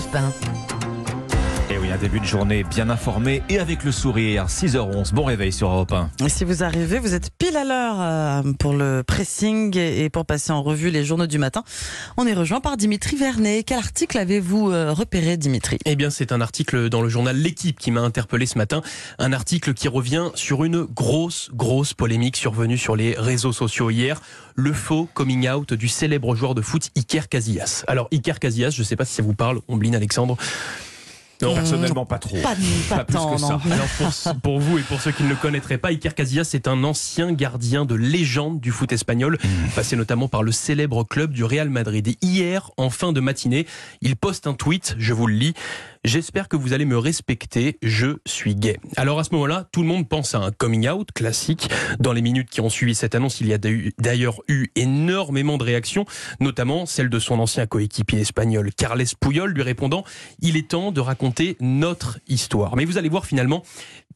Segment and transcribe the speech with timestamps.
[0.00, 0.79] Europe 1.
[1.90, 4.46] Un début de journée bien informé et avec le sourire.
[4.46, 6.24] 6h11, bon réveil sur Europe 1.
[6.24, 10.24] Et si vous arrivez, vous êtes pile à l'heure euh, pour le pressing et pour
[10.24, 11.64] passer en revue les journaux du matin.
[12.16, 13.64] On est rejoint par Dimitri Vernet.
[13.64, 15.78] Quel article avez-vous euh, repéré, Dimitri?
[15.84, 18.82] Eh bien, c'est un article dans le journal L'équipe qui m'a interpellé ce matin.
[19.18, 24.20] Un article qui revient sur une grosse, grosse polémique survenue sur les réseaux sociaux hier.
[24.54, 27.82] Le faux coming out du célèbre joueur de foot Iker Casillas.
[27.88, 30.36] Alors, Iker Casillas, je ne sais pas si ça vous parle, Ombline Alexandre.
[31.42, 32.36] Non, personnellement, pas trop.
[32.40, 32.54] Pas,
[32.88, 33.60] pas, Pas plus tant, que ça.
[33.70, 36.68] Alors pour, pour vous et pour ceux qui ne le connaîtraient pas, Iker Casillas c'est
[36.68, 39.38] un ancien gardien de légende du foot espagnol,
[39.74, 42.08] passé notamment par le célèbre club du Real Madrid.
[42.08, 43.66] Et hier, en fin de matinée,
[44.00, 45.54] il poste un tweet, je vous le lis.
[46.02, 48.80] J'espère que vous allez me respecter, je suis gay.
[48.96, 51.68] Alors à ce moment-là, tout le monde pense à un coming out classique.
[51.98, 55.64] Dans les minutes qui ont suivi cette annonce, il y a d'ailleurs eu énormément de
[55.64, 56.06] réactions,
[56.40, 60.02] notamment celle de son ancien coéquipier espagnol Carles Puyol lui répondant
[60.40, 62.76] "Il est temps de raconter notre histoire".
[62.76, 63.62] Mais vous allez voir finalement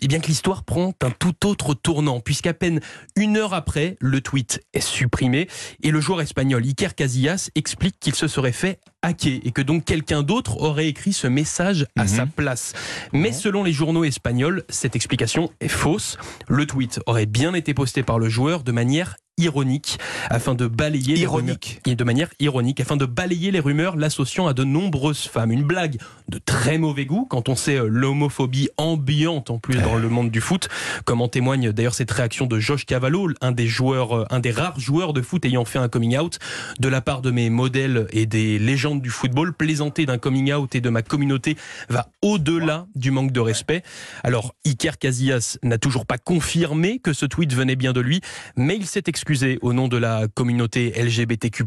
[0.00, 2.80] eh bien que l'histoire prend un tout autre tournant, puisqu'à peine
[3.14, 5.48] une heure après, le tweet est supprimé
[5.82, 10.22] et le joueur espagnol Iker Casillas explique qu'il se serait fait et que donc quelqu'un
[10.22, 12.08] d'autre aurait écrit ce message à Mhm.
[12.08, 12.72] sa place.
[13.12, 16.16] Mais selon les journaux espagnols, cette explication est fausse.
[16.48, 19.98] Le tweet aurait bien été posté par le joueur de manière ironique
[20.30, 21.80] afin de balayer Ironique.
[21.84, 25.50] les rumeurs, de manière ironique afin de balayer les rumeurs l'associant à de nombreuses femmes.
[25.50, 29.96] Une blague de très mauvais goût quand on sait euh, l'homophobie ambiante en plus dans
[29.96, 30.68] le monde du foot.
[31.04, 34.52] Comme en témoigne d'ailleurs cette réaction de Josh Cavallo un des joueurs euh, un des
[34.52, 36.38] rares joueurs de foot ayant fait un coming out.
[36.78, 40.74] De la part de mes modèles et des légendes du football plaisanter d'un coming out
[40.76, 41.56] et de ma communauté
[41.88, 43.82] va au-delà du manque de respect.
[44.22, 48.20] Alors Iker Casillas n'a toujours pas confirmé que ce tweet venait bien de lui
[48.56, 51.64] mais il s'est excusé au nom de la communauté LGBTQ+,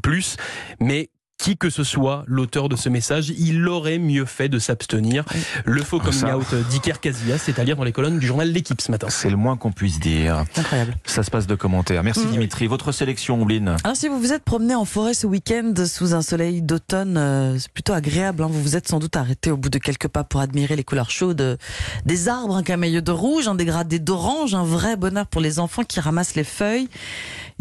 [0.79, 5.23] mais qui que ce soit l'auteur de ce message, il aurait mieux fait de s'abstenir.
[5.65, 6.35] Le faux coming Ça.
[6.35, 9.05] out d'Iker Casillas, c'est à lire dans les colonnes du journal L'équipe ce matin.
[9.11, 10.43] C'est le moins qu'on puisse dire.
[10.55, 10.95] Incroyable.
[11.05, 12.01] Ça se passe de commentaires.
[12.03, 12.31] Merci Mm.
[12.31, 12.65] Dimitri.
[12.65, 16.23] Votre sélection, Ombline Alors si vous vous êtes promené en forêt ce week-end sous un
[16.23, 18.41] soleil d'automne, euh, c'est plutôt agréable.
[18.41, 18.47] hein.
[18.49, 21.11] Vous vous êtes sans doute arrêté au bout de quelques pas pour admirer les couleurs
[21.11, 21.59] chaudes
[22.07, 25.83] des arbres, un camailleux de rouge, un dégradé d'orange, un vrai bonheur pour les enfants
[25.83, 26.87] qui ramassent les feuilles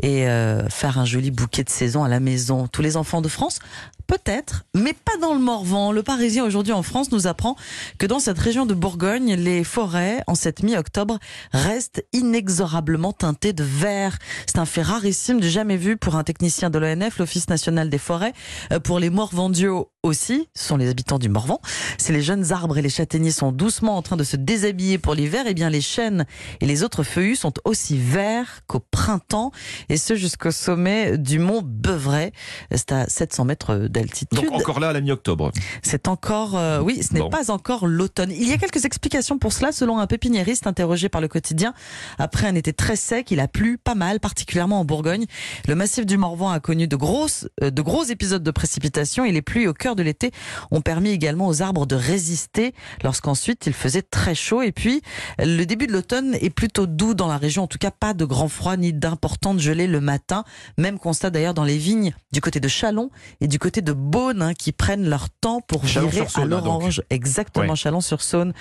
[0.03, 2.67] et euh, faire un joli bouquet de saison à la maison.
[2.69, 3.61] Tous les enfants de France
[4.07, 5.91] Peut-être, mais pas dans le Morvan.
[5.91, 7.57] Le Parisien aujourd'hui en France nous apprend
[7.99, 11.19] que dans cette région de Bourgogne, les forêts, en cette mi-octobre,
[11.53, 14.19] restent inexorablement teintées de vert.
[14.47, 18.33] C'est un fait rarissime jamais vu pour un technicien de l'ONF, l'Office national des forêts.
[18.73, 21.61] Euh, Pour les Morvandiaux aussi, ce sont les habitants du Morvan.
[21.99, 25.15] Si les jeunes arbres et les châtaigniers sont doucement en train de se déshabiller pour
[25.15, 26.27] l'hiver, eh bien les chênes
[26.61, 29.51] et les autres feuillus sont aussi verts qu'au printemps,
[29.89, 32.31] et ce jusqu'au sommet du mont Beuvray.
[32.71, 34.39] C'est à 700 mètres d'altitude.
[34.39, 35.51] Donc encore là à la mi-octobre.
[35.83, 37.31] C'est encore, euh, oui, ce n'est Bon.
[37.31, 38.31] pas encore l'automne.
[38.31, 41.73] Il y a quelques explications pour cela, selon un pépiniériste interrogé par le quotidien.
[42.19, 45.25] Après un été très sec, il a plu pas mal, particulièrement en Bourgogne.
[45.67, 49.33] Le massif du Morvan a connu de grosses, euh, de gros épisodes de précipitations et
[49.33, 50.31] les pluies au cœur de l'été
[50.71, 54.63] ont permis également aux arbres de résister lorsqu'ensuite il faisait très chaud.
[54.63, 55.01] Et puis,
[55.39, 57.63] le début de l'automne est plutôt doux dans la région.
[57.63, 60.45] En tout cas, pas de grand froid ni d'importantes gelées le matin.
[60.79, 64.43] Même constat d'ailleurs dans les vignes du côté de Chalon et du côté de Beaune
[64.43, 67.03] hein, qui prennent leur temps pour virer à l'orange.
[67.11, 67.77] Exactement, Ouais.
[67.77, 68.53] Chalon-sur-Saône.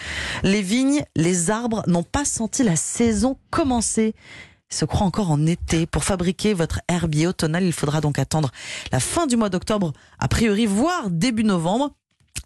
[0.44, 4.16] Les vignes, les arbres n'ont pas senti la saison commencer.
[4.69, 5.85] Se croient encore en été.
[5.85, 8.52] Pour fabriquer votre herbier automnal, il faudra donc attendre
[8.91, 11.91] la fin du mois d'octobre, a priori, voire début novembre.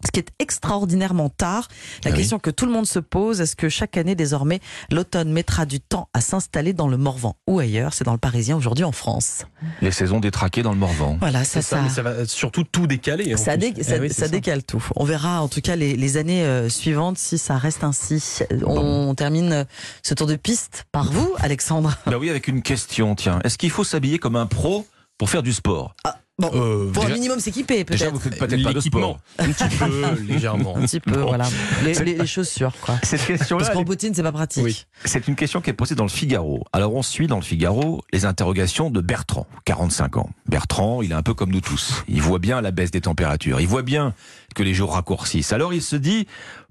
[0.04, 1.68] Ce qui est extraordinairement tard.
[2.04, 2.18] La Ah oui.
[2.18, 5.80] question que tout le monde se pose, est-ce que chaque année désormais, l'automne mettra du
[5.80, 7.92] temps à s'installer dans le Morvan ou ailleurs?
[7.92, 9.44] C'est dans le Parisien aujourd'hui en France.
[9.82, 11.16] Les saisons détraquées dans le Morvan.
[11.20, 13.36] Voilà, C'est ça, ça, mais ça va surtout tout décaler.
[13.36, 14.84] ça, ça- Eh oui, ça décale tout.
[14.96, 18.38] On verra en tout cas les, les années euh, suivantes si ça reste ainsi.
[18.66, 19.64] On termine euh,
[20.02, 21.96] ce tour de piste par vous, Alexandre.
[22.06, 23.38] Bah oui, avec une question, tiens.
[23.44, 24.86] Est-ce qu'il faut s'habiller comme un pro
[25.18, 25.94] pour faire du sport?
[26.40, 28.14] Bon, Euh, pour un déjà- minimum s'équiper Déjà, peut-être.
[28.14, 29.18] vous faites peut-être pas de sport.
[29.38, 30.76] un petit peu, légèrement.
[30.76, 31.28] Un petit peu, Bon.
[31.28, 31.46] voilà.
[31.84, 32.96] Les, les- les chaussures, quoi.
[33.02, 34.64] Cette question-là, Parce qu'en bottine, c'est pas pratique.
[34.64, 34.86] Oui.
[35.04, 36.64] c'est une question qui est posée dans le Figaro.
[36.72, 40.30] Alors on suit dans le Figaro les interrogations de Bertrand, 45 ans.
[40.48, 42.02] Bertrand, il est un peu comme nous tous.
[42.08, 43.60] Il voit bien la baisse des températures.
[43.60, 44.14] Il voit bien
[44.54, 45.52] que les jours raccourcissent.
[45.52, 46.26] Alors il se dit,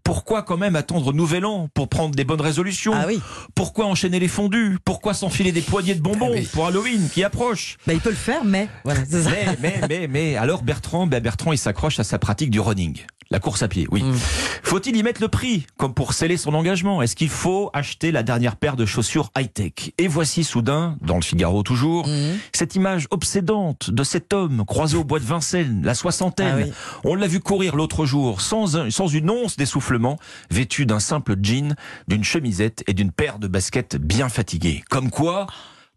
[0.10, 3.22] pourquoi quand même attendre Nouvel An pour prendre des bonnes résolutions Ah oui,
[3.54, 6.50] Pourquoi enchaîner les fondus Pourquoi s'enfiler des poignées de bonbons Ah oui.
[6.52, 10.36] pour Halloween qui approche bah, il peut le faire, mais voilà, mais, mais, mais, mais,
[10.36, 12.98] alors Bertrand, ben Bertrand, il s'accroche à sa pratique du running.
[13.32, 14.02] La course à pied, oui.
[14.02, 14.16] Mm.
[14.64, 17.04] Faut-il y mettre le prix, comme pour sceller son engagement?
[17.04, 19.92] Est-ce qu'il faut acheter la dernière paire de chaussures high-tech?
[20.00, 22.38] Et voici soudain, dans le Figaro toujours, Mhm.
[22.54, 26.56] cette image obsédante de cet homme croisé au bois de Vincennes, la soixantaine.
[26.60, 26.72] Ah oui.
[27.04, 30.18] On l'a vu courir l'autre jour, sans, un- sans une once d'essoufflement,
[30.50, 31.76] vêtu d'un simple jean,
[32.08, 34.84] d'une chemisette et d'une paire de baskets bien fatiguées.
[34.90, 35.46] Comme quoi,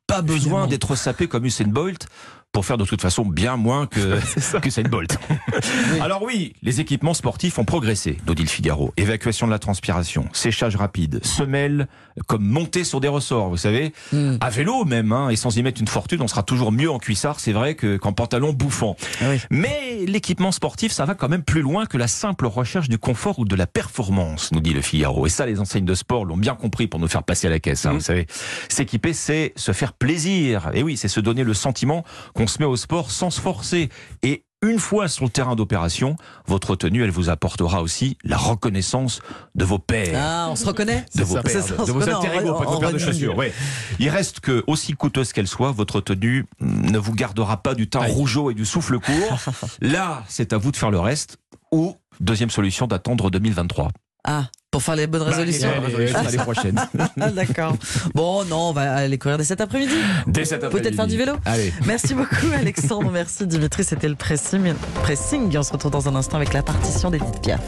[0.07, 2.07] pas besoin d'être sapé comme Usain Bolt
[2.53, 4.21] pour faire de toute façon bien moins que,
[4.61, 5.19] que Usain Bolt.
[6.03, 8.93] Alors oui, les équipements sportifs ont progressé, nous dit le Figaro.
[8.99, 11.89] Évacuation de la transpiration, séchage rapide, semelle
[12.27, 13.95] comme montée sur des ressorts, vous savez.
[14.13, 14.37] Mm.
[14.41, 16.99] À vélo même, hein, et sans y mettre une fortune, on sera toujours mieux en
[16.99, 18.97] cuissard, c'est vrai, que- qu'en pantalon bouffant.
[19.23, 19.39] Ah oui.
[19.51, 23.39] Mais l'équipement sportif, ça va quand même plus loin que la simple recherche du confort
[23.39, 25.27] ou de la performance, nous dit le Figaro.
[25.27, 27.61] Et ça, les enseignes de sport l'ont bien compris pour nous faire passer à la
[27.61, 27.87] caisse.
[27.87, 27.97] Hein, Mmh.
[27.97, 28.27] Vous savez,
[28.69, 30.71] s'équiper, c'est se faire plaisir.
[30.75, 33.89] Et oui, c'est se donner le sentiment qu'on se met au sport sans se forcer.
[34.23, 36.17] Et une fois sur le terrain d'opération,
[36.47, 39.21] votre tenue, elle vous apportera aussi la reconnaissance
[39.57, 42.21] de vos pairs Ah, on se reconnaît de vos ça, de, on vos connaît en-
[42.21, 43.01] alter ego, pas de vos paires de running.
[43.07, 43.37] chaussures.
[43.37, 43.53] ouais.
[43.99, 48.03] Il reste que, aussi coûteuse qu'elle soit, votre tenue ne vous gardera pas du teint
[48.03, 48.13] Aïe.
[48.13, 49.39] rougeau et du souffle court.
[49.81, 51.39] Là, c'est à vous de faire le reste.
[51.73, 53.89] Ou, deuxième solution, d'attendre 2023.
[54.25, 55.69] Ah, pour faire les bonnes résolutions.
[55.69, 56.89] Bah, les résolutions l'année prochaine.
[57.21, 57.77] Ah, D'accord.
[58.15, 59.93] Bon, non, on va aller courir dès cet après-midi.
[60.29, 60.97] Dès cet Peut-être après-midi.
[60.97, 61.33] faire du vélo.
[61.45, 61.73] Allez.
[61.87, 63.11] Merci beaucoup, Alexandre.
[63.13, 63.83] Merci, Dimitri.
[63.85, 64.75] C'était le pressing.
[65.03, 65.57] pressing.
[65.59, 67.61] On se retrouve dans un instant avec la partition d'Edith Piaf.